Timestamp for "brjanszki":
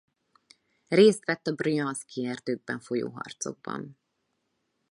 1.53-2.25